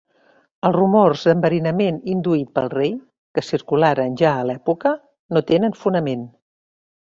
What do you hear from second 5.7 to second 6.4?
fonament.